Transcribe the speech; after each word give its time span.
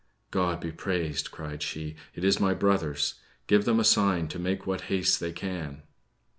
"God 0.31 0.59
be 0.59 0.71
praised!" 0.71 1.29
cried 1.29 1.61
she; 1.61 1.95
"it 2.15 2.23
is 2.23 2.39
my 2.39 2.55
brothers. 2.55 3.19
Give 3.45 3.65
them 3.65 3.79
a 3.79 3.83
sign 3.83 4.27
to 4.29 4.39
make 4.39 4.65
what 4.65 4.81
haste 4.89 5.19
they 5.19 5.31
can." 5.31 5.83